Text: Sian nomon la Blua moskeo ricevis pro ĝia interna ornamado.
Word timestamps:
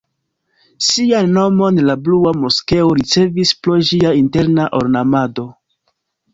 Sian 0.85 1.29
nomon 1.35 1.77
la 1.89 1.97
Blua 2.07 2.33
moskeo 2.45 2.89
ricevis 3.01 3.55
pro 3.63 3.79
ĝia 3.93 4.17
interna 4.25 4.69
ornamado. 4.83 5.51